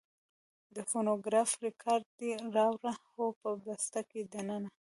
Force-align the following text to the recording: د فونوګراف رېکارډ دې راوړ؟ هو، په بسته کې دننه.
د 0.75 0.77
فونوګراف 0.89 1.51
رېکارډ 1.65 2.05
دې 2.19 2.31
راوړ؟ 2.55 2.85
هو، 3.11 3.25
په 3.41 3.49
بسته 3.63 4.01
کې 4.09 4.21
دننه. 4.33 4.69